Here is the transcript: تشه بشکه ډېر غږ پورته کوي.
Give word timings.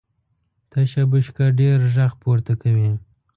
تشه 0.71 1.03
بشکه 1.11 1.45
ډېر 1.59 1.77
غږ 1.93 2.11
پورته 2.21 2.53
کوي. 2.61 2.91